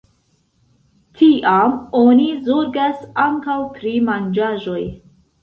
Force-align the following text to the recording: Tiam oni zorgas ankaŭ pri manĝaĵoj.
Tiam 1.19 1.75
oni 1.99 2.25
zorgas 2.49 3.05
ankaŭ 3.27 3.59
pri 3.77 3.95
manĝaĵoj. 4.09 4.83